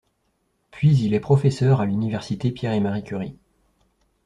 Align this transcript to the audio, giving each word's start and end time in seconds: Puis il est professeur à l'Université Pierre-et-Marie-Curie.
Puis 0.71 0.97
il 1.01 1.13
est 1.13 1.19
professeur 1.19 1.79
à 1.79 1.85
l'Université 1.85 2.49
Pierre-et-Marie-Curie. 2.49 3.37